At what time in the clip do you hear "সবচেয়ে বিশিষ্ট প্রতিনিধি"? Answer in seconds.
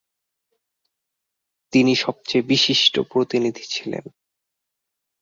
1.95-3.65